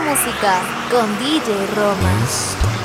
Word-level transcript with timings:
música 0.00 0.60
con 0.90 1.18
DJ 1.18 1.66
Roma. 1.74 2.81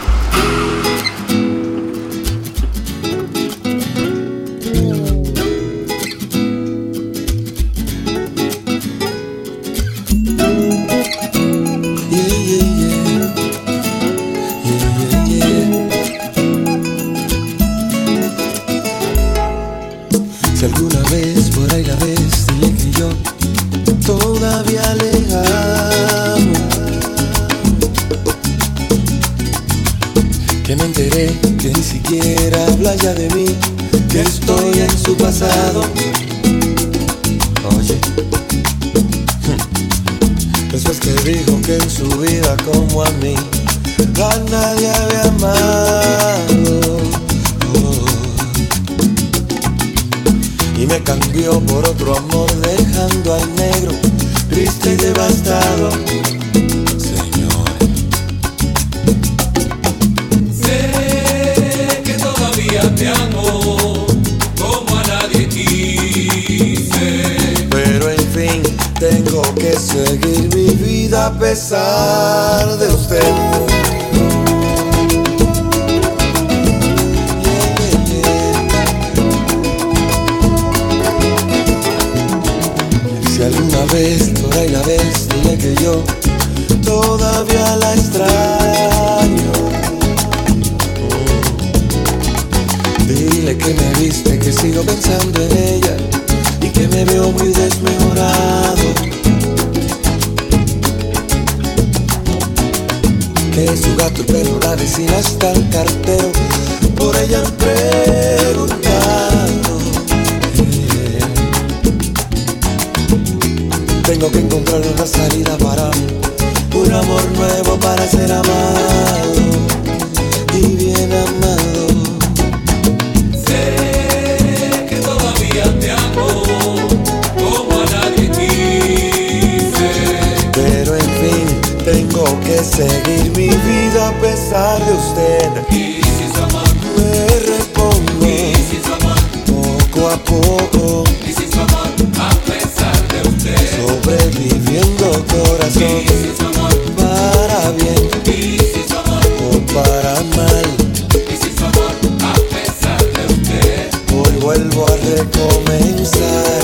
poco 139.97 140.09
a 140.09 140.17
poco. 140.17 141.03
Y 141.27 141.33
sin 141.33 141.51
su 141.51 141.59
amor, 141.59 141.89
a 142.19 142.29
pesar 142.45 143.07
de 143.07 143.29
usted. 143.29 143.57
Sobreviviendo 143.77 145.25
corazón. 145.25 145.83
Y 145.83 146.07
sin 146.07 146.37
su 146.37 146.45
amor, 146.45 146.75
para 146.95 147.71
bien. 147.71 148.09
Y 148.25 148.59
sin 148.59 148.87
su 148.87 148.97
amor, 148.97 149.25
o 149.41 149.59
para 149.73 150.13
mal. 150.35 150.67
Y 151.13 151.35
sin 151.35 151.57
su 151.57 151.65
amor, 151.65 151.93
a 152.21 152.33
pesar 152.53 153.01
de 153.13 153.33
usted. 153.33 153.89
Hoy 154.13 154.33
vuelvo 154.39 154.85
a 154.85 154.95
recomenzar. 155.15 156.57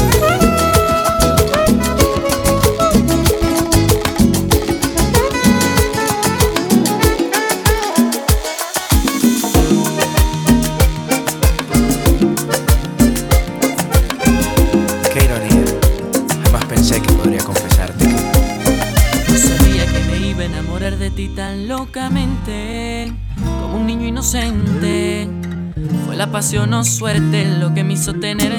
pasión 26.34 26.74
o 26.74 26.84
suerte 26.84 27.46
lo 27.46 27.76
que 27.76 27.84
me 27.84 27.94
hizo 27.94 28.16
tener 28.16 28.54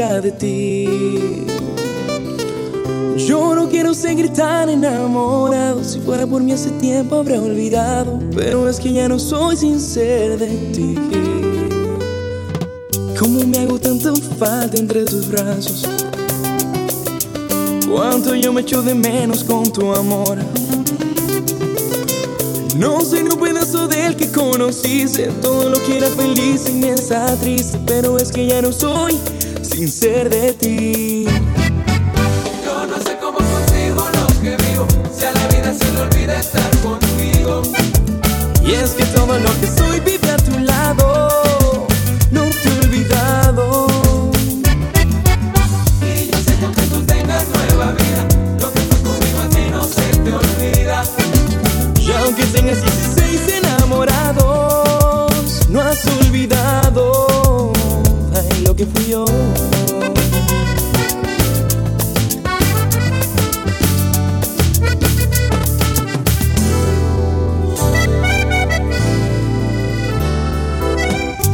cerca 0.00 0.20
de 0.20 0.32
ti. 0.32 1.46
Yo 3.26 3.54
no 3.54 3.68
quiero 3.68 3.92
seguir 3.92 4.32
tan 4.32 4.70
enamorado. 4.70 5.84
Si 5.84 6.00
fuera 6.00 6.26
por 6.26 6.42
mí 6.42 6.52
hace 6.52 6.70
tiempo 6.70 7.16
habría 7.16 7.40
olvidado. 7.40 8.18
Pero 8.34 8.68
es 8.68 8.80
que 8.80 8.92
ya 8.92 9.08
no 9.08 9.18
soy 9.18 9.56
sincero 9.56 10.38
de 10.38 10.48
ti. 10.72 10.94
Cómo 13.18 13.44
me 13.46 13.58
hago 13.58 13.78
tanta 13.78 14.14
falta 14.38 14.78
entre 14.78 15.04
tus 15.04 15.28
brazos. 15.28 15.86
Cuánto 17.90 18.34
yo 18.34 18.52
me 18.52 18.62
echo 18.62 18.82
de 18.82 18.94
menos 18.94 19.44
con 19.44 19.70
tu 19.70 19.92
amor. 19.94 20.38
No 22.76 23.04
soy 23.04 23.20
un 23.20 23.38
pedazo 23.38 23.88
del 23.88 24.16
que 24.16 24.30
conociste. 24.30 25.26
Todo 25.42 25.68
lo 25.68 25.82
que 25.84 25.98
era 25.98 26.06
feliz 26.08 26.64
está 26.66 27.36
triste. 27.36 27.78
Pero 27.86 28.16
es 28.16 28.32
que 28.32 28.46
ya 28.46 28.62
no 28.62 28.72
soy 28.72 29.18
sin 29.80 29.88
ser 29.88 30.28
de 30.28 30.52
ti. 30.52 31.09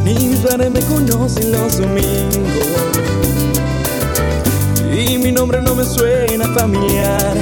Mis 0.06 0.38
padres 0.38 0.70
me 0.70 0.78
conocen 0.82 1.50
los 1.50 1.78
domingos 1.78 2.38
y 4.96 5.18
mi 5.18 5.32
nombre 5.32 5.60
no 5.60 5.74
me 5.74 5.82
suena 5.82 6.46
familiar. 6.54 7.34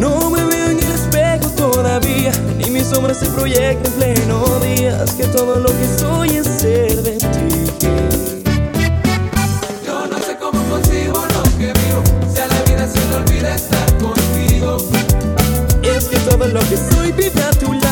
No 0.00 0.30
me 0.30 0.44
veo 0.44 0.70
en 0.70 0.78
el 0.80 0.90
espejo 0.90 1.50
todavía, 1.50 2.32
ni 2.58 2.68
mi 2.68 2.80
sombra 2.80 3.14
se 3.14 3.26
proyecta 3.26 3.88
en 3.88 3.94
pleno 3.94 4.44
día. 4.58 5.04
Es 5.04 5.12
que 5.12 5.22
todo 5.28 5.60
lo 5.60 5.68
que 5.68 5.86
soy 6.00 6.30
es 6.30 6.48
ser 6.48 7.00
de 7.04 7.12
ti. 7.12 7.86
Yo 9.86 10.04
no 10.08 10.18
sé 10.18 10.36
cómo 10.36 10.60
consigo 10.64 11.14
lo 11.14 11.42
que 11.58 11.66
vivo. 11.66 12.02
Si 12.34 12.40
a 12.40 12.48
la 12.48 12.60
vida 12.62 12.88
se 12.88 12.98
le 13.08 13.14
olvida 13.14 13.54
estar 13.54 13.98
contigo. 13.98 14.78
Es 15.84 16.06
que 16.06 16.18
todo 16.28 16.48
lo 16.48 16.58
que 16.58 16.76
soy 16.76 17.12
vive 17.12 17.40
a 17.40 17.50
tu 17.52 17.72
lado. 17.72 17.83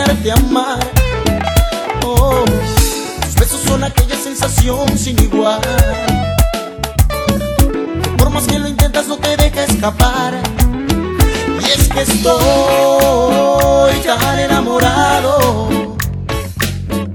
Enseñarte 0.00 0.30
a 0.30 0.34
amar. 0.34 0.78
Oh, 2.04 2.44
tus 3.22 3.34
besos 3.34 3.60
son 3.66 3.84
aquella 3.84 4.16
sensación 4.16 4.98
sin 4.98 5.20
igual. 5.22 5.60
Por 8.16 8.30
más 8.30 8.46
que 8.46 8.58
lo 8.58 8.68
intentas 8.68 9.06
no 9.08 9.16
te 9.18 9.36
deja 9.36 9.64
escapar. 9.64 10.40
Y 11.60 11.64
es 11.64 11.88
que 11.88 12.00
estoy 12.02 14.00
tan 14.04 14.38
enamorado. 14.38 15.60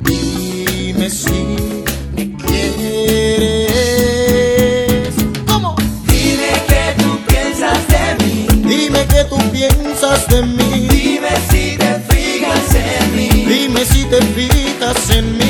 Dime 0.01 1.09
si 1.09 1.57
me 2.15 2.35
quieres. 2.37 3.65
¿Cómo? 5.47 5.75
Dime 6.07 6.63
que 6.67 6.95
tú 7.01 7.19
piensas 7.27 7.87
de 7.87 8.15
mí. 8.23 8.47
Dime 8.63 9.05
que 9.07 9.23
tú 9.25 9.37
piensas 9.51 10.27
de 10.27 10.41
mí. 10.43 10.74
Fijas 15.05 15.17
en 15.17 15.44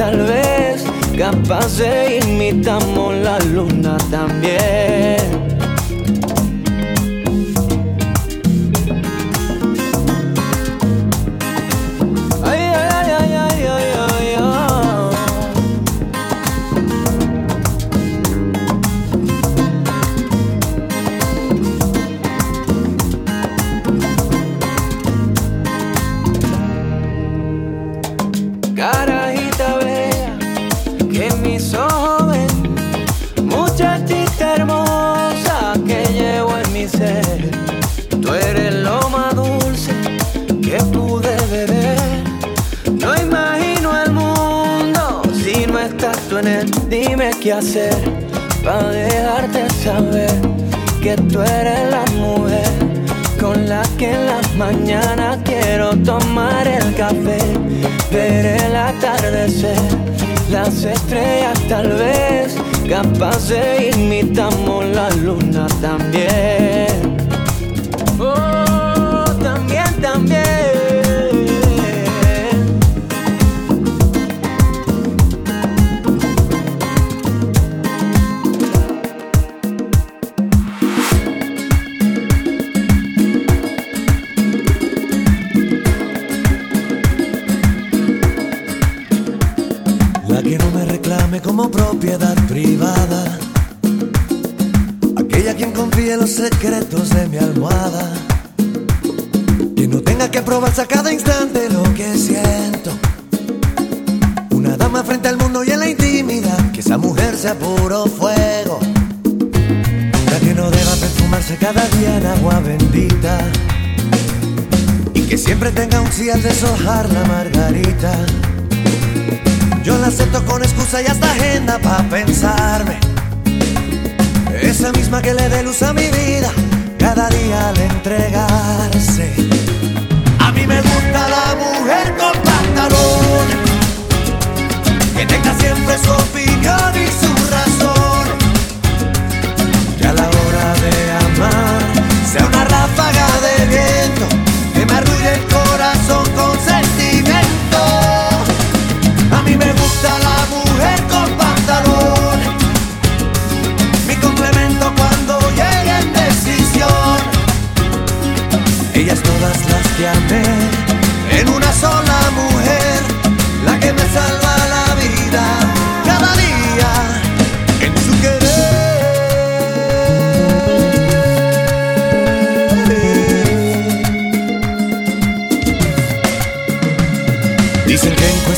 tal 0.00 0.16
vez 0.16 0.82
capaz 1.14 1.76
de 1.76 2.20
imitamos 2.24 3.14
la 3.16 3.38
luna 3.40 3.98
también. 4.10 5.39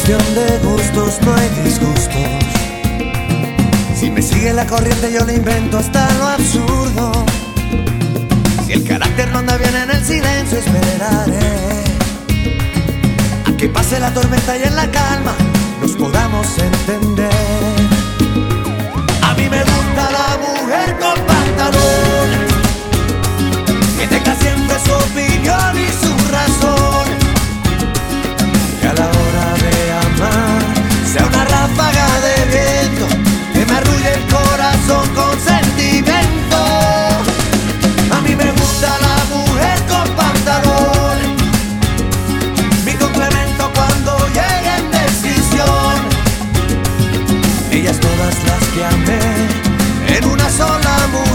cuestión 0.04 0.34
de 0.34 0.58
gustos, 0.58 1.20
no 1.22 1.34
hay 1.34 1.48
disgustos. 1.62 2.16
Si 3.96 4.10
me 4.10 4.20
sigue 4.20 4.52
la 4.52 4.66
corriente, 4.66 5.12
yo 5.12 5.24
le 5.24 5.34
invento 5.34 5.78
hasta 5.78 6.12
lo 6.14 6.26
absurdo. 6.26 7.24
Si 8.66 8.72
el 8.72 8.82
carácter 8.84 9.30
no 9.30 9.38
anda 9.38 9.56
bien 9.58 9.76
en 9.76 9.90
el 9.90 10.04
silencio, 10.04 10.58
esperaré 10.58 11.84
a 13.46 13.56
que 13.56 13.68
pase 13.68 14.00
la 14.00 14.12
tormenta 14.12 14.56
y 14.56 14.62
en 14.64 14.74
la 14.74 14.90
calma 14.90 15.34
nos 15.80 15.92
podamos 15.92 16.46
entender. 16.58 17.30
A 19.22 19.34
mí 19.34 19.48
me 19.48 19.62
gusta 19.62 20.10
la 20.18 20.38
mujer 20.38 20.98
con 20.98 21.14
pantalones, 21.26 22.52
que 23.98 24.06
tenga 24.08 24.34
siempre 24.34 24.76
su 24.84 24.92
opinión 24.92 25.78
y 25.78 26.04
su 26.04 26.11
sola 50.52 51.08
mujer. 51.12 51.31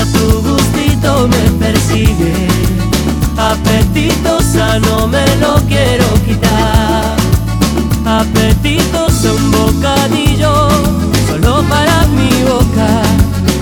Apetitosa, 0.00 0.04
tu 0.12 0.42
gustito 0.42 1.28
me 1.28 1.50
persigue. 1.58 2.48
Apetitosa, 3.36 4.78
no 4.80 5.06
me 5.06 5.24
lo 5.36 5.56
quiero 5.68 6.06
quitar. 6.24 7.16
Apetitoso 8.06 9.34
un 9.34 9.50
bocadillo 9.50 10.68
solo 11.26 11.62
para 11.68 12.06
mi 12.08 12.30
boca. 12.44 13.02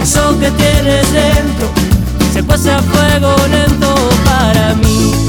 Eso 0.03 0.39
que 0.39 0.51
tienes 0.53 1.13
dentro 1.13 1.69
se 2.33 2.43
pasa 2.43 2.79
a 2.79 2.83
fuego 2.83 3.35
lento 3.51 3.95
para 4.25 4.75
mí. 4.75 5.28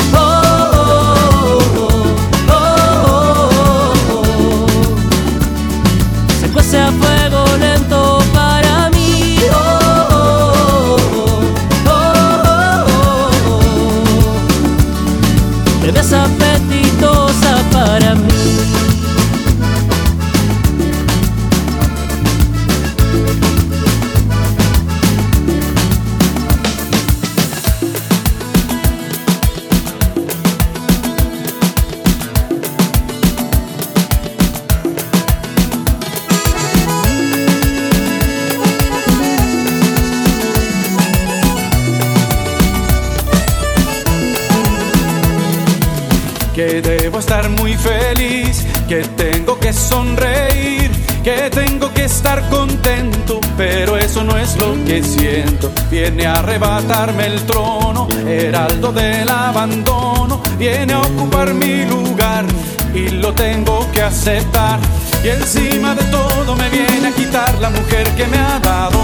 Viene 56.11 56.25
a 56.25 56.39
arrebatarme 56.39 57.27
el 57.27 57.45
trono, 57.45 58.07
heraldo 58.27 58.91
del 58.91 59.29
abandono, 59.29 60.41
viene 60.57 60.93
a 60.93 61.01
ocupar 61.01 61.53
mi 61.53 61.85
lugar 61.85 62.45
y 62.95 63.09
lo 63.09 63.31
tengo 63.33 63.87
que 63.91 64.01
aceptar. 64.01 64.79
Y 65.23 65.27
encima 65.27 65.93
de 65.93 66.03
todo 66.05 66.55
me 66.55 66.67
viene 66.71 67.09
a 67.09 67.11
quitar 67.11 67.53
la 67.61 67.69
mujer 67.69 68.09
que 68.15 68.25
me 68.25 68.39
ha 68.39 68.57
dado 68.57 68.99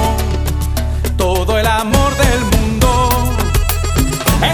todo 1.15 1.59
el 1.59 1.67
amor 1.67 2.11
del 2.17 2.39
mundo. 2.59 3.11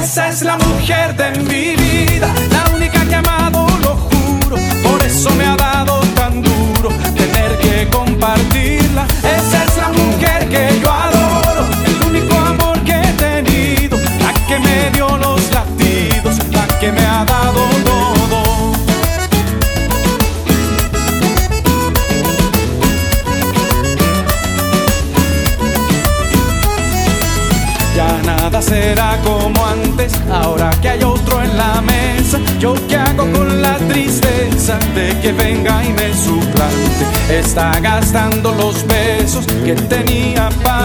Esa 0.01 0.27
es 0.27 0.41
la 0.41 0.57
mujer 0.57 1.15
de 1.15 1.31
mi 1.43 1.77
vida, 1.77 2.27
la 2.51 2.75
única 2.75 2.99
que 3.05 3.11
he 3.11 3.15
amado, 3.15 3.65
lo 3.81 3.95
juro. 3.95 4.57
Por 4.83 5.01
eso 5.01 5.29
me 5.35 5.45
ha 5.45 5.55
dado 5.55 6.01
tan 6.15 6.41
duro 6.41 6.89
tener 7.15 7.57
que 7.59 7.87
compartirla. 7.89 9.07
Esa 9.23 9.63
es 9.63 9.77
la 9.77 9.87
mujer 9.87 10.49
que 10.49 10.81
yo 10.81 10.91
adoro, 10.91 11.20
que 14.51 14.59
me 14.59 14.91
dio 14.91 15.07
los 15.17 15.41
latidos, 15.53 16.35
la 16.51 16.67
que 16.79 16.91
me 16.91 17.05
ha 17.05 17.23
dado 17.23 17.61
todo. 17.85 18.39
Ya 27.95 28.21
nada 28.25 28.61
será 28.61 29.17
como 29.23 29.65
antes, 29.65 30.11
ahora 30.29 30.69
que 30.81 30.89
hay 30.89 31.03
otro 31.03 31.41
en 31.41 31.55
la 31.55 31.81
mesa. 31.81 32.37
Yo 32.59 32.73
qué 32.89 32.97
hago 32.97 33.31
con 33.31 33.61
la 33.61 33.77
tristeza 33.77 34.77
de 34.93 35.17
que 35.21 35.31
venga 35.31 35.81
y 35.85 35.93
me 35.93 36.13
suplante. 36.13 37.03
Está 37.29 37.79
gastando 37.79 38.51
los 38.53 38.85
besos 38.85 39.45
que 39.65 39.75
tenía 39.75 40.49
para 40.61 40.80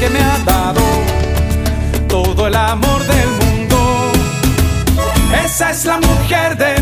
que 0.00 0.08
me 0.08 0.18
ha 0.18 0.38
dado 0.46 0.80
todo 2.08 2.46
el 2.46 2.54
amor 2.54 3.00
del 3.06 3.28
mundo. 3.42 4.12
Esa 5.44 5.70
es 5.72 5.84
la 5.84 6.00
mujer 6.00 6.56
de 6.56 6.79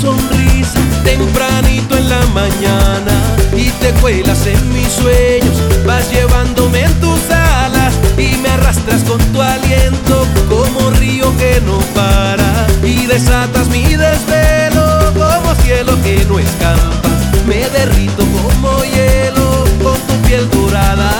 sonrisa 0.00 0.78
tempranito 1.04 1.96
en 1.96 2.08
la 2.08 2.24
mañana 2.26 3.12
y 3.56 3.70
te 3.80 3.90
cuelas 4.00 4.46
en 4.46 4.72
mis 4.72 4.88
sueños, 4.88 5.56
vas 5.86 6.10
llevándome 6.10 6.84
en 6.84 6.94
tus 7.00 7.20
alas 7.30 7.94
y 8.16 8.36
me 8.36 8.48
arrastras 8.48 9.02
con 9.02 9.18
tu 9.32 9.42
aliento 9.42 10.26
como 10.48 10.90
río 10.90 11.36
que 11.36 11.60
no 11.66 11.78
para 11.94 12.66
y 12.84 13.06
desatas 13.06 13.68
mi 13.68 13.84
desvelo 13.84 15.12
como 15.14 15.54
cielo 15.62 16.00
que 16.02 16.24
no 16.26 16.38
escampa, 16.38 17.08
me 17.46 17.68
derrito 17.70 18.24
como 18.42 18.84
hielo 18.84 19.64
con 19.82 19.98
tu 20.06 20.14
piel 20.28 20.48
dorada 20.50 21.10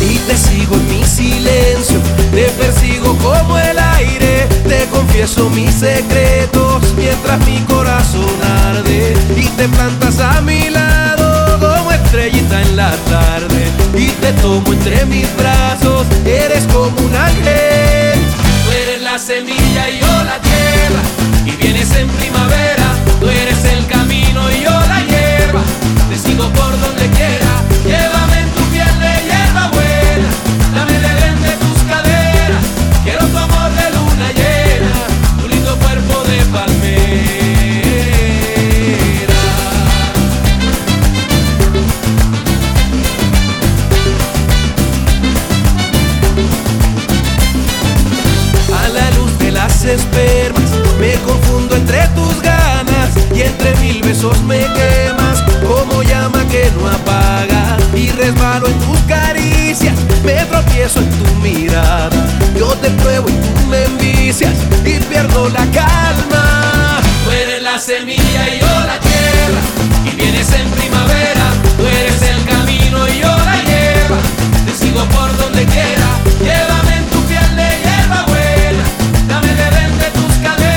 y 0.00 0.18
te 0.26 0.36
sigo 0.36 0.74
en 0.74 0.88
mi 0.88 1.04
silencio, 1.04 1.98
te 2.32 2.46
persigo 2.58 3.16
como 3.18 3.56
el 3.58 3.78
aire, 3.78 4.48
te 4.68 4.86
confieso 4.86 5.48
mis 5.50 5.74
secretos 5.74 6.82
mientras 6.96 7.38
mi 7.46 7.58
corazón 7.60 8.24
arde 8.68 9.14
y 9.36 9.44
te 9.56 9.68
plantas 9.68 10.18
a 10.20 10.40
mi 10.40 10.70
lado 10.70 11.58
como 11.60 11.92
estrellita 11.92 12.62
en 12.62 12.76
la 12.76 12.90
tarde 13.08 13.66
y 13.96 14.08
te 14.08 14.32
tomo 14.34 14.72
entre 14.72 15.06
mis 15.06 15.28
brazos, 15.36 16.06
eres 16.24 16.64
como 16.72 16.96
un 16.98 17.14
ángel, 17.14 18.18
tú 18.64 18.72
eres 18.72 19.02
la 19.02 19.18
semilla 19.18 19.88
y 19.88 20.00
yo 20.00 20.24
la 20.24 20.38
tierra 20.40 21.02
y 21.44 21.50
vienes 21.62 21.94
en 21.94 22.08
primavera, 22.08 22.65
entre 53.46 53.74
mil 53.76 54.02
besos 54.02 54.40
me 54.42 54.58
quemas 54.58 55.42
como 55.66 56.02
llama 56.02 56.44
que 56.48 56.70
no 56.76 56.88
apaga. 56.88 57.76
Y 57.94 58.10
resbalo 58.10 58.66
en 58.66 58.78
tus 58.80 58.98
caricias, 59.08 59.94
me 60.24 60.34
tropiezo 60.44 61.00
en 61.00 61.10
tu 61.10 61.34
mirada, 61.36 62.10
yo 62.58 62.68
te 62.74 62.90
pruebo 62.90 63.28
y 63.28 63.32
tú 63.32 63.66
me 63.70 63.84
envicias 63.84 64.54
y 64.84 64.98
pierdo 64.98 65.48
la 65.48 65.64
calma. 65.70 67.00
Tú 67.24 67.30
eres 67.30 67.62
la 67.62 67.78
semilla 67.78 68.42
y 68.54 68.60
yo 68.60 68.66
la 68.66 68.98
tierra 69.00 69.60
y 70.04 70.10
vienes 70.16 70.52
en 70.52 70.68
primavera, 70.70 71.46
tú 71.76 71.84
eres 71.86 72.22
el 72.22 72.44
camino 72.44 73.08
y 73.08 73.20
yo 73.20 73.28
la 73.28 73.56
lleva, 73.64 74.18
te 74.66 74.72
sigo 74.74 75.04
por 75.06 75.36
donde 75.38 75.64
quiera, 75.64 76.08
llévame 76.40 76.96
en 76.98 77.06
tu 77.06 77.20
piel 77.24 77.56
de 77.56 77.68
hierba 77.82 78.24
buena, 78.26 78.84
dame 79.26 79.48
de 79.48 80.10
tus 80.10 80.34
caderas, 80.42 80.75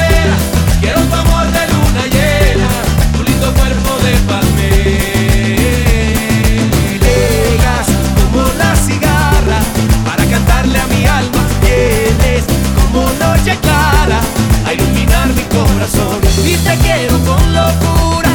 clara, 13.58 14.20
a 14.66 14.74
iluminar 14.74 15.28
mi 15.30 15.43
corazón, 15.43 16.20
y 16.45 16.56
te 16.56 16.78
quiero 16.78 17.18
con 17.26 17.54
locura, 17.54 18.32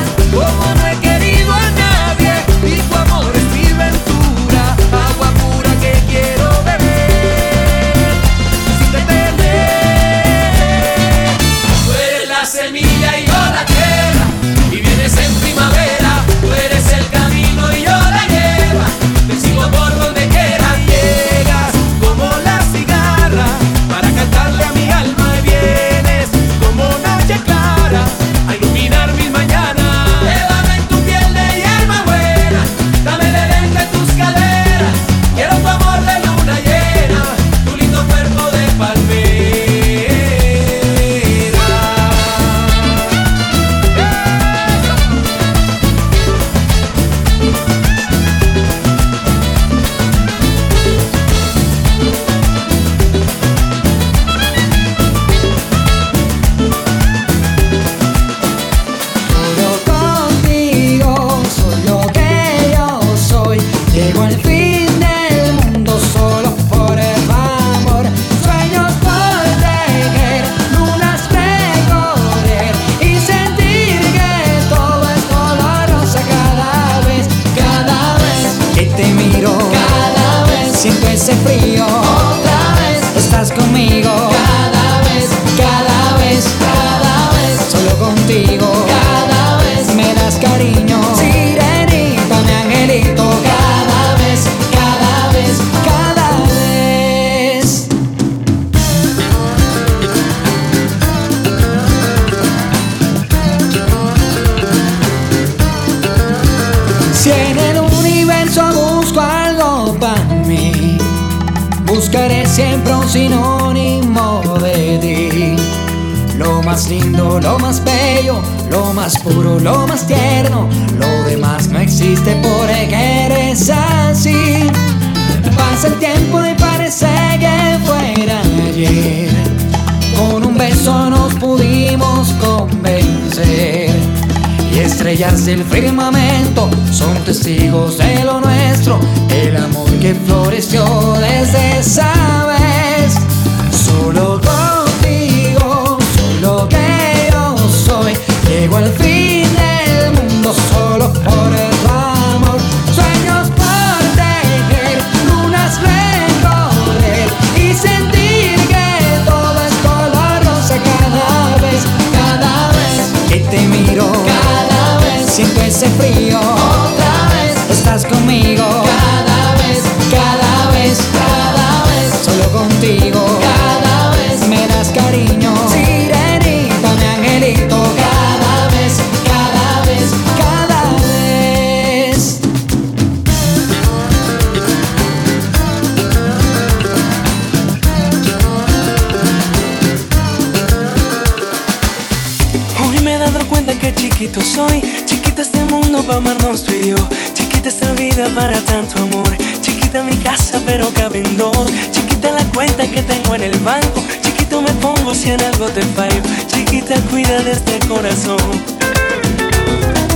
para 198.34 198.60
tanto 198.60 199.00
amor. 199.00 199.36
Chiquita 199.60 200.02
mi 200.02 200.16
casa, 200.16 200.60
pero 200.66 200.90
caben 200.92 201.36
dos. 201.36 201.70
Chiquita 201.92 202.32
la 202.32 202.44
cuenta 202.52 202.86
que 202.86 203.02
tengo 203.02 203.34
en 203.34 203.42
el 203.44 203.58
banco. 203.60 204.02
Chiquito 204.22 204.60
me 204.60 204.72
pongo 204.74 205.14
si 205.14 205.30
en 205.30 205.40
algo 205.40 205.66
te 205.68 205.82
fallo. 205.82 206.20
Chiquita 206.46 206.96
cuida 207.10 207.42
de 207.42 207.52
este 207.52 207.78
corazón. 207.86 208.38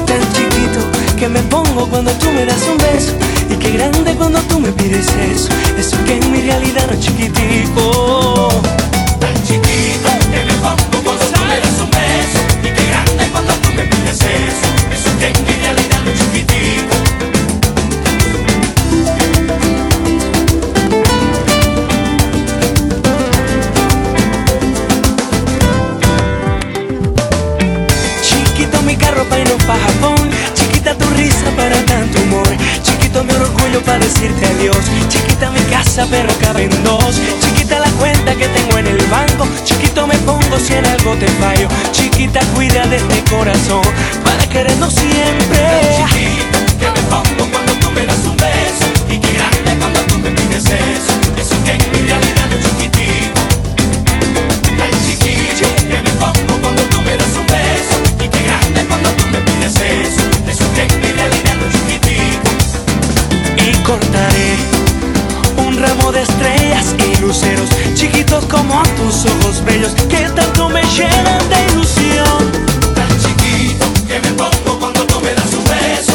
Tan 0.06 0.22
chiquito 0.32 0.80
que 1.16 1.28
me 1.28 1.40
pongo 1.42 1.88
cuando 1.88 2.10
tú 2.12 2.30
me 2.32 2.44
das 2.44 2.62
un 2.68 2.78
beso. 2.78 3.12
Y 3.50 3.56
qué 3.56 3.70
grande 3.70 4.14
cuando 4.14 4.40
tú 4.42 4.58
me 4.58 4.72
pides 4.72 5.06
eso. 5.32 5.48
Eso 5.78 5.96
que 6.04 6.18
en 6.18 6.32
mi 6.32 6.40
realidad 6.42 6.86
no 6.88 6.94
es 6.94 7.00
chiquitico. 7.00 8.77
decirte 34.08 34.46
adiós. 34.46 34.84
Chiquita 35.08 35.50
mi 35.50 35.60
casa, 35.70 36.06
pero 36.10 36.28
caben 36.40 36.70
dos. 36.82 37.20
Chiquita 37.40 37.78
la 37.78 37.90
cuenta 38.00 38.34
que 38.34 38.48
tengo 38.48 38.78
en 38.78 38.86
el 38.86 39.06
banco. 39.06 39.46
Chiquito 39.64 40.06
me 40.06 40.16
pongo 40.18 40.58
si 40.58 40.74
en 40.74 40.86
algo 40.86 41.14
te 41.16 41.28
fallo. 41.40 41.68
Chiquita, 41.92 42.40
cuida 42.54 42.86
de 42.86 42.96
este 42.96 43.22
corazón 43.24 43.82
para 44.24 44.44
querernos 44.48 44.94
siempre. 44.94 45.60
Chiquita, 45.96 46.58
que 46.80 46.90
me 46.90 47.02
pongo 47.12 47.50
cuando 47.52 47.72
tú 47.74 47.90
me 47.90 48.06
das 48.06 48.24
un 48.24 48.36
beso. 48.36 48.86
Y 49.08 49.18
que 49.18 49.32
grande 49.32 49.70
cuando 49.78 50.00
tú 50.02 50.18
me 50.18 50.30
pides 50.30 50.64
eso. 50.64 51.12
Eso 51.36 51.56
que 51.64 51.72
en 51.72 51.92
mi 51.92 52.08
realidad 52.08 52.37
que 70.08 70.28
tanto 70.34 70.68
me 70.70 70.82
llenan 70.82 71.48
de 71.50 71.72
ilusión. 71.72 72.52
Tan 72.94 73.08
chiquito 73.20 73.84
que 74.06 74.18
me 74.20 74.32
pongo 74.32 74.78
cuando 74.78 75.04
tú 75.04 75.20
me 75.20 75.34
das 75.34 75.52
un 75.52 75.64
beso. 75.64 76.12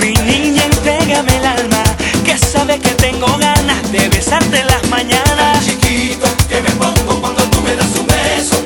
Mi 0.00 0.14
niña, 0.24 0.64
entrégame 0.64 1.36
el 1.36 1.44
alma, 1.44 1.82
que 2.24 2.38
sabe 2.38 2.78
que 2.78 2.90
tengo 2.90 3.26
ganas 3.38 3.92
de 3.92 4.08
besarte 4.08 4.64
las 4.64 4.88
mañanas. 4.88 5.36
Tan 5.36 5.64
chiquito 5.64 6.26
que 6.48 6.62
me 6.62 6.70
pongo 6.70 7.20
cuando 7.20 7.42
tú 7.50 7.60
me 7.60 7.76
das 7.76 7.94
un 8.00 8.06
beso. 8.06 8.56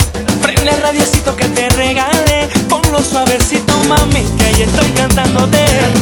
Prende 0.40 0.70
el 0.70 0.82
radiecito 0.82 1.34
que 1.34 1.46
te 1.46 1.68
regale, 1.70 2.48
ponlo 2.68 3.02
suavecito, 3.02 3.74
mami, 3.88 4.22
que 4.38 4.44
ahí 4.44 4.62
estoy 4.62 4.90
cantándote. 4.92 5.97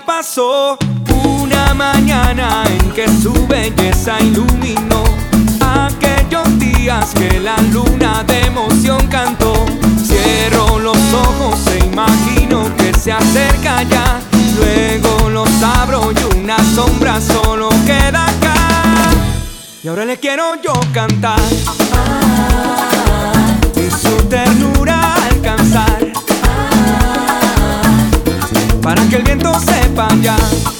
pasó 0.00 0.78
una 1.24 1.74
mañana 1.74 2.64
en 2.66 2.90
que 2.92 3.06
su 3.08 3.32
belleza 3.46 4.20
iluminó 4.20 5.04
aquellos 5.60 6.58
días 6.58 7.12
que 7.14 7.40
la 7.40 7.56
luna 7.72 8.22
de 8.24 8.40
emoción 8.46 9.06
cantó. 9.08 9.66
Cierro 10.04 10.78
los 10.78 10.98
ojos 11.12 11.66
e 11.68 11.86
imagino 11.86 12.64
que 12.76 12.92
se 12.98 13.12
acerca 13.12 13.82
ya. 13.84 14.20
Luego 14.56 15.30
los 15.30 15.50
abro 15.62 16.12
y 16.12 16.36
una 16.36 16.58
sombra 16.74 17.20
solo 17.20 17.68
queda 17.86 18.26
acá. 18.26 18.54
Y 19.82 19.88
ahora 19.88 20.04
le 20.04 20.18
quiero 20.18 20.60
yo 20.62 20.72
cantar. 20.92 21.40
Ah, 21.92 23.54
y 23.76 23.90
su 23.90 24.16
ternura 24.28 25.14
alcanzar. 25.30 26.12
Ah, 26.44 27.92
para 28.82 29.02
que 29.08 29.16
el 29.16 29.22
viento 29.22 29.52
se 29.60 29.87
para 29.98 30.14
allá. 30.14 30.77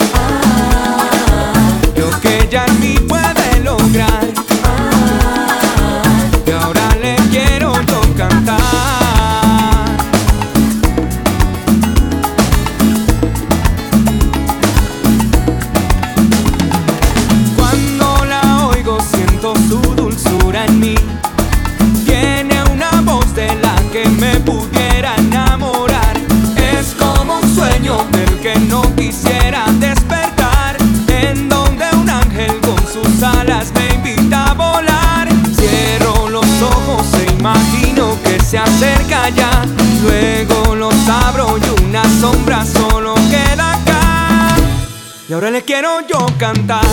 Y 45.28 45.34
ahora 45.34 45.50
le 45.50 45.62
quiero 45.62 46.00
yo 46.08 46.24
cantar 46.38 46.86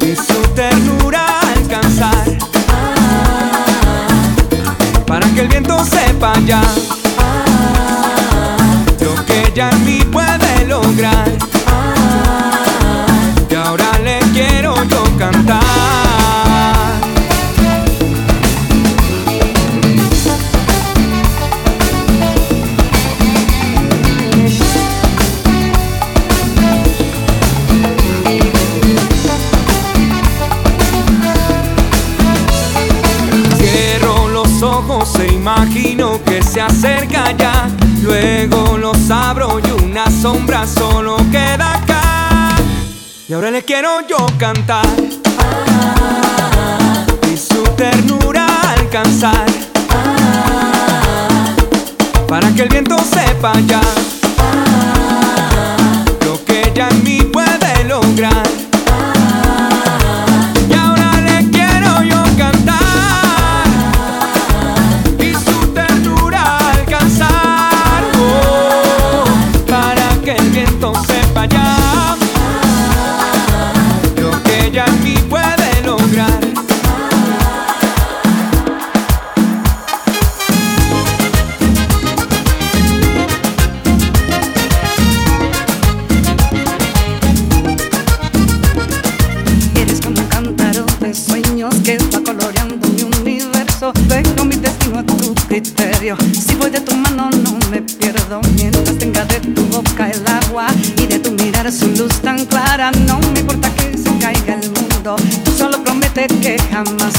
y 0.00 0.16
su 0.16 0.40
ternura 0.54 1.40
alcanzar 1.54 2.38
para 5.06 5.28
que 5.34 5.42
el 5.42 5.48
viento 5.48 5.84
sepa 5.84 6.32
ya. 6.46 6.62
un 40.38 40.46
brazo 40.46 41.16
queda 41.30 41.74
acá. 41.74 42.56
Y 43.28 43.32
ahora 43.32 43.50
le 43.50 43.64
quiero 43.64 44.06
yo 44.08 44.26
cantar. 44.38 44.86
Y 47.32 47.36
su 47.36 47.62
ternura 47.76 48.46
alcanzar. 48.76 49.46
Para 52.26 52.52
que 52.54 52.62
el 52.62 52.68
viento 52.68 52.96
sepa 52.98 53.52
ya. 53.66 53.80
Lo 56.24 56.44
que 56.44 56.68
ella 56.68 56.88
en 56.90 57.04
mí 57.04 57.20
puede 57.22 57.84
lograr. 57.84 58.47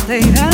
later. 0.09 0.48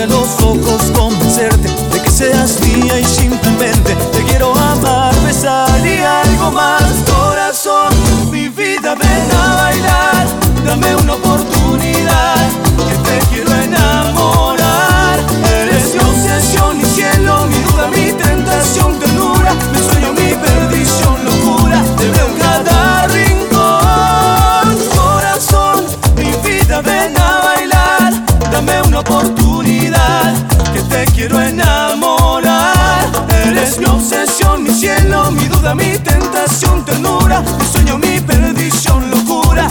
de 0.00 0.06
los 0.06 0.40
ojos 0.44 0.79
mi 35.74 35.98
tentación, 35.98 36.84
ternura, 36.84 37.42
mi 37.42 37.64
sueño, 37.64 37.98
mi 37.98 38.20
perdición, 38.20 39.10
locura. 39.10 39.68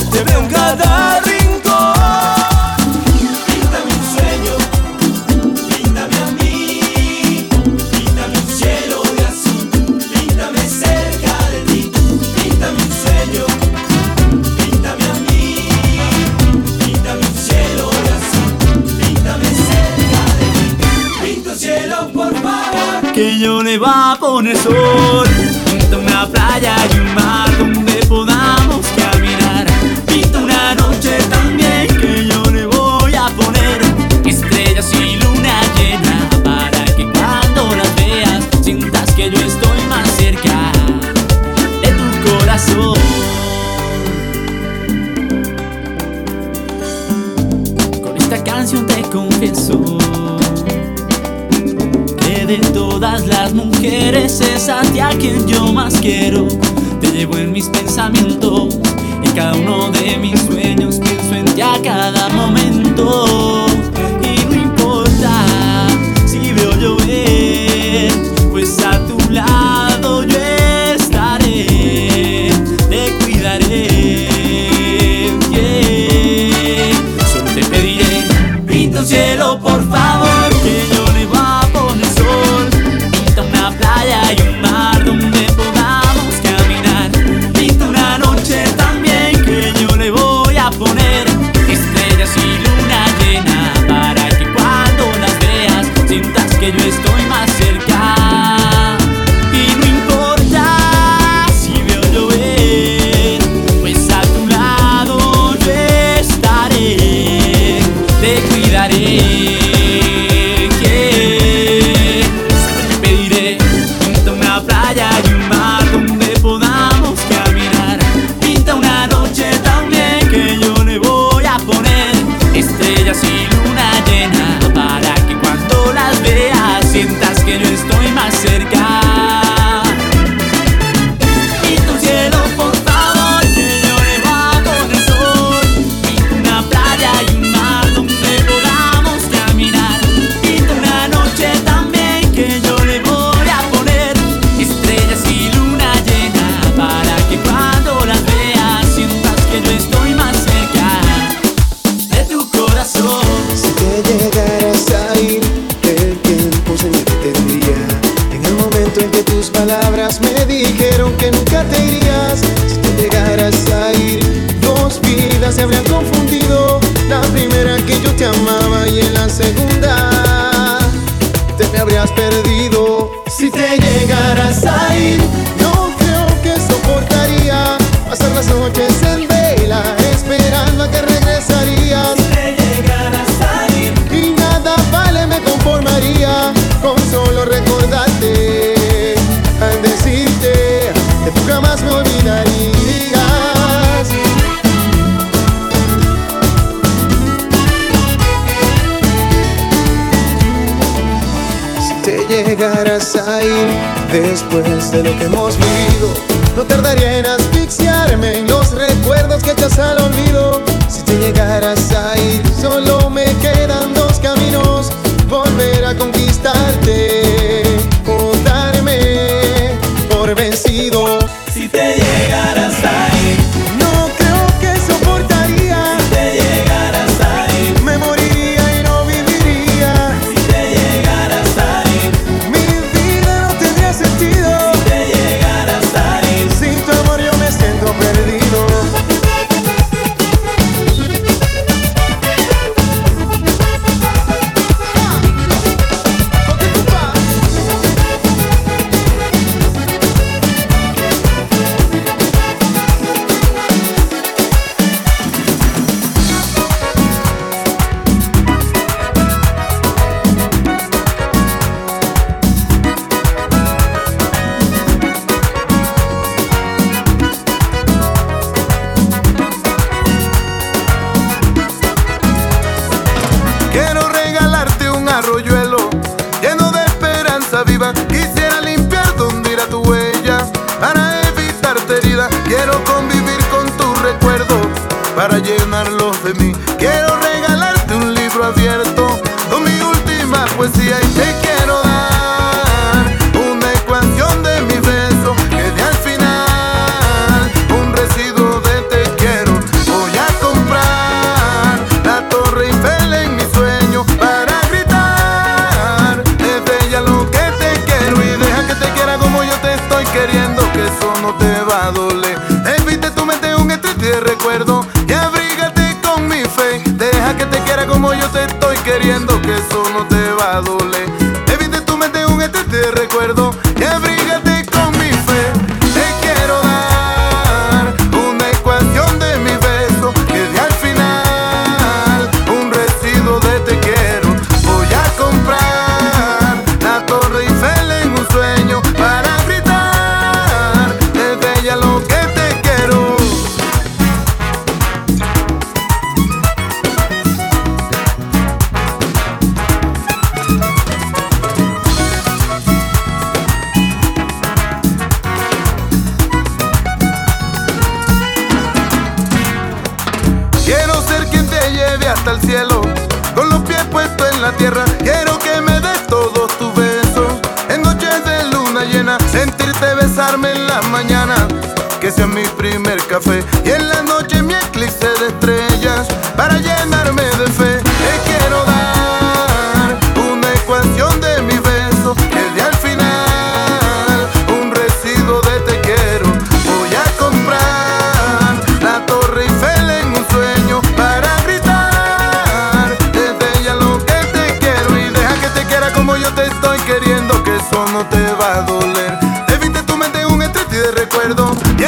a 398.60 398.64
doler. 398.64 399.18
Debiste 399.48 399.84
tu 399.84 399.96
mente 399.96 400.26
un 400.26 400.42
estrés 400.42 400.70
de 400.70 400.92
recuerdo 400.92 401.56
y 401.78 401.84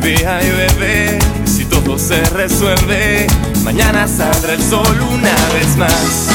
hoy 0.00 0.14
día 0.14 0.40
llueve, 0.40 1.18
si 1.44 1.64
todo 1.64 1.98
se 1.98 2.22
resuelve, 2.30 3.26
mañana 3.64 4.06
saldrá 4.06 4.52
el 4.52 4.62
sol 4.62 4.96
una 5.00 5.34
vez 5.54 5.76
más. 5.76 6.28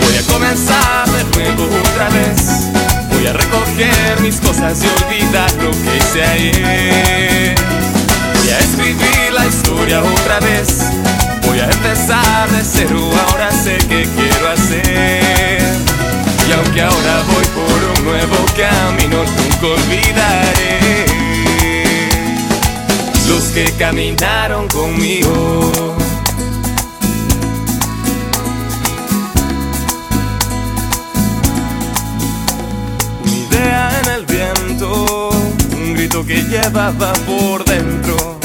Voy 0.00 0.16
a 0.16 0.32
comenzar 0.32 1.08
de 1.10 1.24
nuevo 1.36 1.64
otra 1.64 2.08
vez. 2.10 2.70
Voy 3.10 3.26
a 3.26 3.32
recoger 3.32 4.20
mis 4.20 4.36
cosas 4.36 4.78
y 4.82 5.04
olvidar 5.04 5.52
lo 5.54 5.70
que 5.70 5.96
hice 5.96 6.24
ayer. 6.24 7.54
Voy 8.34 8.50
a 8.50 8.58
escribir 8.58 9.32
la 9.32 9.46
historia 9.46 10.02
otra 10.02 10.40
vez. 10.40 10.78
Voy 11.46 11.60
a 11.60 11.64
empezar 11.64 12.50
de 12.50 12.62
cero, 12.64 13.10
ahora 13.28 13.50
sé 13.50 13.78
qué 13.88 14.06
quiero 14.16 14.48
hacer. 14.50 15.35
Aunque 16.78 16.94
ahora 16.94 17.22
voy 17.22 17.44
por 17.54 17.98
un 17.98 18.04
nuevo 18.04 18.36
camino, 18.54 19.24
nunca 19.24 19.66
olvidaré 19.66 21.06
los 23.26 23.44
que 23.44 23.64
caminaron 23.78 24.68
conmigo. 24.68 25.96
Una 33.22 33.32
idea 33.32 34.00
en 34.02 34.10
el 34.10 34.26
viento, 34.26 35.30
un 35.78 35.94
grito 35.94 36.26
que 36.26 36.42
llevaba 36.42 37.14
por 37.26 37.64
dentro, 37.64 38.38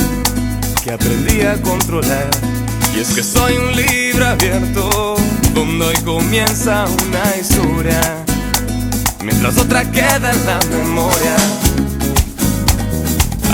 que 0.82 0.91
aprendí 0.91 1.41
a 1.41 1.61
controlar. 1.61 2.61
Y 2.95 2.99
es 2.99 3.09
que 3.15 3.23
soy 3.23 3.57
un 3.57 3.75
libro 3.75 4.27
abierto, 4.27 5.15
donde 5.53 5.85
hoy 5.85 5.97
comienza 6.03 6.85
una 6.85 7.37
historia, 7.39 8.01
mientras 9.23 9.57
otra 9.57 9.89
queda 9.89 10.31
en 10.31 10.45
la 10.45 10.59
memoria. 10.69 11.35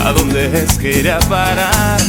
¿A 0.06 0.12
dónde 0.12 0.64
es 0.64 0.78
que 0.78 1.00
iré 1.00 1.12
a 1.12 1.20
parar? 1.20 2.00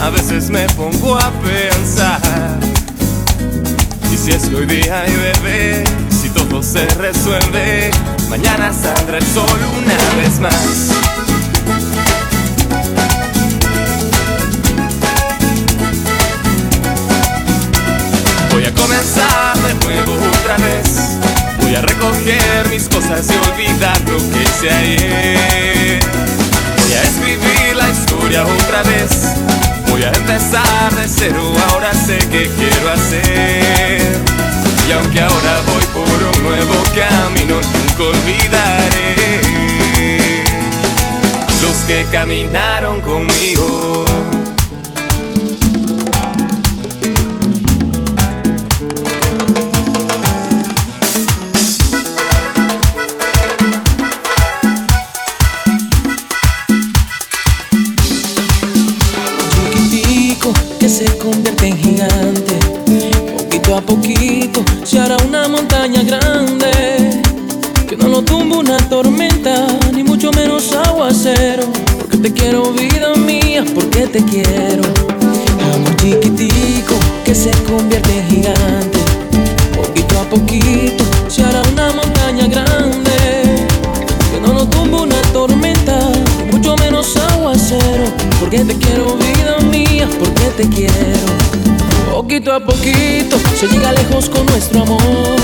A 0.00 0.10
veces 0.10 0.50
me 0.50 0.66
pongo 0.70 1.16
a 1.16 1.30
pensar. 1.30 2.58
Y 4.12 4.16
si 4.16 4.32
es 4.32 4.48
que 4.48 4.56
hoy 4.56 4.66
día 4.66 5.04
llueve, 5.06 5.84
si 6.10 6.28
todo 6.30 6.62
se 6.62 6.86
resuelve, 6.94 7.90
mañana 8.28 8.72
saldrá 8.72 9.18
el 9.18 9.26
sol 9.26 9.58
una 9.78 10.22
vez 10.22 10.40
más. 10.40 11.01
Voy 18.52 18.64
a 18.64 18.72
comenzar 18.74 19.56
de 19.62 19.74
nuevo 19.86 20.12
otra 20.14 20.56
vez. 20.58 21.18
Voy 21.62 21.74
a 21.74 21.80
recoger 21.80 22.68
mis 22.68 22.86
cosas 22.88 23.26
y 23.30 23.50
olvidar 23.50 23.98
lo 24.02 24.18
que 24.18 24.42
hice 24.42 24.70
ayer. 24.70 26.00
Voy 26.76 26.92
a 26.92 27.02
escribir 27.02 27.76
la 27.76 27.88
historia 27.88 28.44
otra 28.44 28.82
vez. 28.82 29.10
Voy 29.88 30.02
a 30.02 30.08
empezar 30.08 30.94
de 30.94 31.08
cero, 31.08 31.52
ahora 31.70 31.94
sé 31.94 32.18
qué 32.30 32.50
quiero 32.58 32.90
hacer. 32.90 34.12
Y 34.86 34.92
aunque 34.92 35.20
ahora 35.20 35.60
voy 35.66 35.84
por 35.94 36.22
un 36.36 36.42
nuevo 36.42 36.74
camino, 36.94 37.54
nunca 37.54 38.02
olvidaré 38.02 39.40
los 41.62 41.76
que 41.86 42.04
caminaron 42.12 43.00
conmigo. 43.00 44.04
Te 74.06 74.24
quiero. 74.24 74.82
Amor 75.74 75.96
chiquitico 75.96 76.94
que 77.24 77.34
se 77.34 77.50
convierte 77.62 78.18
en 78.18 78.28
gigante. 78.28 78.98
Poquito 79.76 80.18
a 80.20 80.24
poquito 80.24 81.04
se 81.28 81.44
hará 81.44 81.62
una 81.72 81.92
montaña 81.92 82.46
grande. 82.46 83.66
Que 84.30 84.40
no 84.40 84.54
lo 84.54 84.66
tumba 84.66 85.02
una 85.02 85.20
tormenta, 85.32 85.98
mucho 86.50 86.76
menos 86.76 87.16
aguacero. 87.16 88.04
Porque 88.40 88.64
te 88.64 88.76
quiero, 88.76 89.16
vida 89.16 89.58
mía, 89.70 90.08
porque 90.18 90.46
te 90.56 90.68
quiero. 90.68 91.26
Poquito 92.10 92.52
a 92.52 92.60
poquito 92.60 93.36
se 93.58 93.68
llega 93.68 93.92
lejos 93.92 94.28
con 94.28 94.46
nuestro 94.46 94.82
amor. 94.82 95.41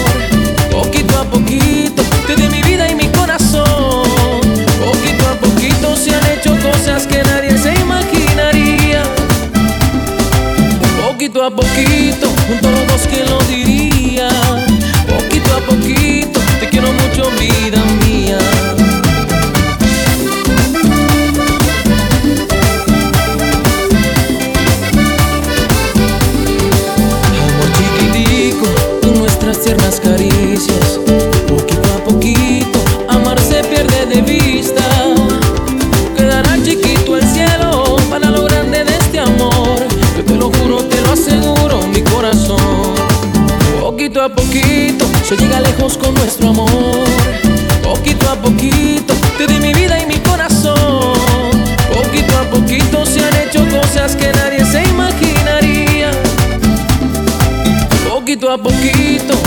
A 58.48 58.56
poquito, 58.56 59.37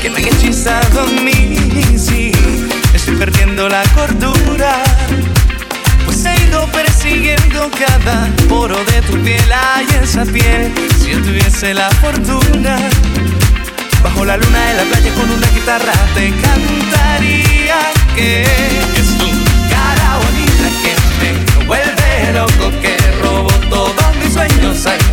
que 0.00 0.10
me 0.10 0.16
han 0.18 0.24
hechizado 0.24 1.02
a 1.02 1.06
mí. 1.06 1.56
Sí, 1.96 2.32
estoy 2.92 3.14
perdiendo 3.14 3.68
la 3.68 3.84
cordura. 3.94 4.82
Pues 6.04 6.24
he 6.24 6.34
ido 6.48 6.66
persiguiendo 6.72 7.70
cada 7.70 8.28
poro 8.48 8.76
de 8.84 9.00
tu 9.02 9.16
piel. 9.22 9.44
Ay, 9.54 9.86
esa 10.02 10.24
piel, 10.24 10.72
si 10.98 11.12
yo 11.12 11.22
tuviese 11.22 11.72
la 11.72 11.88
fortuna. 11.90 12.78
Bajo 14.02 14.24
la 14.24 14.36
luna 14.36 14.66
de 14.66 14.74
la 14.74 14.82
playa 14.90 15.14
con 15.14 15.30
una 15.30 15.46
guitarra 15.50 15.92
te 16.14 16.32
cantaría 16.42 17.78
que 18.16 18.42
es 18.42 19.18
tu 19.18 19.26
cara 19.70 20.18
bonita 20.18 20.68
que 20.82 21.58
me 21.60 21.64
vuelve 21.66 22.32
loco, 22.34 22.72
que 22.80 22.96
robó 23.22 23.52
todos 23.70 24.16
mis 24.16 24.32
sueños. 24.32 25.11